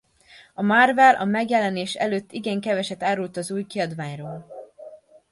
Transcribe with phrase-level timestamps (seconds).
[0.53, 4.47] A Marvel a megjelenés előtt igen keveset árult az új kiadványról.